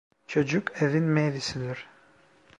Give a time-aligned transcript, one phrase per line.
[0.27, 1.87] Çocuk evin meyvesidir.